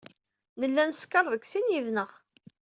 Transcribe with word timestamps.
Nella 0.59 0.83
neskeṛ 0.85 1.25
deg 1.33 1.43
sin 1.45 1.71
yid-neɣ. 1.73 2.11